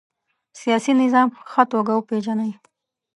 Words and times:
سیاسي 0.61 0.91
نظام 1.01 1.27
په 1.35 1.41
ښه 1.51 1.63
توګه 1.73 1.91
وپيژنئ. 1.95 2.51